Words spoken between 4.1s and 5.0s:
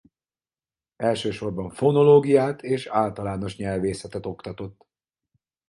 oktatott.